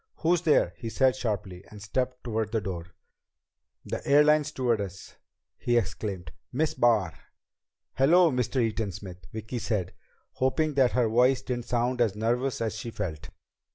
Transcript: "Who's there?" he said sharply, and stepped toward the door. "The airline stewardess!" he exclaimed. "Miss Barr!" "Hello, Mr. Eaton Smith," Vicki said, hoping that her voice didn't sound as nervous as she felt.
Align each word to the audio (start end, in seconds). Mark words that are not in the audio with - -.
"Who's 0.15 0.41
there?" 0.41 0.73
he 0.77 0.89
said 0.89 1.15
sharply, 1.15 1.63
and 1.69 1.79
stepped 1.79 2.23
toward 2.23 2.51
the 2.51 2.59
door. 2.59 2.95
"The 3.85 4.01
airline 4.07 4.43
stewardess!" 4.43 5.15
he 5.59 5.77
exclaimed. 5.77 6.31
"Miss 6.51 6.73
Barr!" 6.73 7.13
"Hello, 7.93 8.31
Mr. 8.31 8.59
Eaton 8.59 8.91
Smith," 8.91 9.25
Vicki 9.31 9.59
said, 9.59 9.93
hoping 10.31 10.73
that 10.73 10.93
her 10.93 11.07
voice 11.07 11.43
didn't 11.43 11.65
sound 11.65 12.01
as 12.01 12.15
nervous 12.15 12.61
as 12.61 12.75
she 12.75 12.89
felt. 12.89 13.29